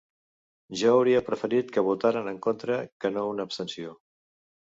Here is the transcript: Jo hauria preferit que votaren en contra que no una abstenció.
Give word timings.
Jo 0.79 0.93
hauria 0.93 1.21
preferit 1.27 1.69
que 1.75 1.83
votaren 1.89 2.31
en 2.33 2.41
contra 2.47 2.79
que 3.03 3.13
no 3.19 3.27
una 3.35 3.47
abstenció. 3.51 3.95